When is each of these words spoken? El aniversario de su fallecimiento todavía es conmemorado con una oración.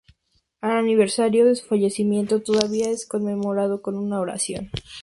El 0.63 0.71
aniversario 0.71 1.45
de 1.45 1.55
su 1.55 1.67
fallecimiento 1.67 2.41
todavía 2.41 2.89
es 2.89 3.05
conmemorado 3.07 3.83
con 3.83 3.99
una 3.99 4.19
oración. 4.19 4.71